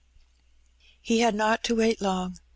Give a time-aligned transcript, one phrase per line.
[0.99, 2.39] He had not to wait long.